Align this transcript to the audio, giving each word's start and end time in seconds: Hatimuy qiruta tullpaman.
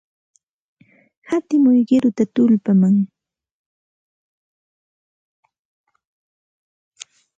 Hatimuy 1.29 1.79
qiruta 1.87 2.23
tullpaman. 2.33 2.95